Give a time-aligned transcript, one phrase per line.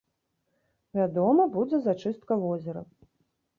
[1.01, 2.81] Вядома, будзе зачыстка возера.